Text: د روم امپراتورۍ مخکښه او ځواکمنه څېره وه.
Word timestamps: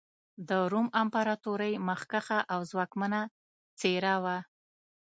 د 0.49 0.49
روم 0.71 0.87
امپراتورۍ 1.01 1.73
مخکښه 1.87 2.39
او 2.53 2.59
ځواکمنه 2.71 3.21
څېره 3.79 4.15
وه. 4.23 4.37